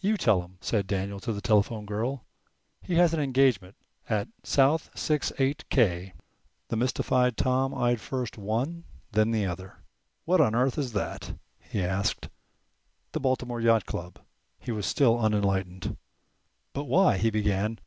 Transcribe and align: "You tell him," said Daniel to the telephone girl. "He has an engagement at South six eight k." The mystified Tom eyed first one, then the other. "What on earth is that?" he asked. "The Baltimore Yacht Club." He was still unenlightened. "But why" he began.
"You 0.00 0.16
tell 0.16 0.40
him," 0.42 0.58
said 0.60 0.88
Daniel 0.88 1.20
to 1.20 1.32
the 1.32 1.40
telephone 1.40 1.86
girl. 1.86 2.24
"He 2.82 2.96
has 2.96 3.14
an 3.14 3.20
engagement 3.20 3.76
at 4.08 4.26
South 4.42 4.90
six 4.98 5.30
eight 5.38 5.62
k." 5.68 6.12
The 6.70 6.76
mystified 6.76 7.36
Tom 7.36 7.72
eyed 7.72 8.00
first 8.00 8.36
one, 8.36 8.82
then 9.12 9.30
the 9.30 9.46
other. 9.46 9.76
"What 10.24 10.40
on 10.40 10.56
earth 10.56 10.76
is 10.76 10.92
that?" 10.94 11.36
he 11.60 11.84
asked. 11.84 12.28
"The 13.12 13.20
Baltimore 13.20 13.60
Yacht 13.60 13.86
Club." 13.86 14.18
He 14.58 14.72
was 14.72 14.86
still 14.86 15.20
unenlightened. 15.20 15.96
"But 16.72 16.86
why" 16.86 17.16
he 17.18 17.30
began. 17.30 17.78